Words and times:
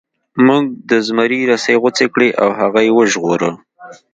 موږک 0.45 0.65
د 0.89 0.91
زمري 1.07 1.41
رسۍ 1.51 1.75
غوڅې 1.81 2.05
کړې 2.13 2.29
او 2.43 2.49
هغه 2.59 2.79
یې 2.85 2.91
وژغوره. 2.97 3.51